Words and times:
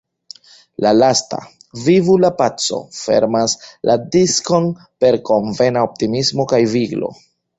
La 0.85 0.91
lasta, 0.99 1.41
Vivu 1.81 2.15
la 2.23 2.31
paco 2.39 2.79
fermas 2.99 3.55
la 3.91 3.97
diskon 4.15 4.73
per 5.05 5.21
konvena 5.31 5.87
optimismo 5.91 6.49
kaj 6.55 6.63
viglo. 6.75 7.13